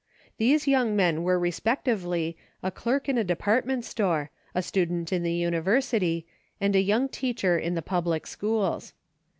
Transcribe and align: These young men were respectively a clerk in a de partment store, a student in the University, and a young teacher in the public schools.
These 0.37 0.67
young 0.67 0.95
men 0.95 1.21
were 1.21 1.37
respectively 1.37 2.35
a 2.63 2.71
clerk 2.71 3.07
in 3.07 3.19
a 3.19 3.23
de 3.23 3.35
partment 3.35 3.85
store, 3.85 4.31
a 4.55 4.63
student 4.63 5.13
in 5.13 5.21
the 5.21 5.31
University, 5.31 6.25
and 6.59 6.75
a 6.75 6.81
young 6.81 7.07
teacher 7.07 7.55
in 7.59 7.75
the 7.75 7.83
public 7.83 8.25
schools. 8.25 8.93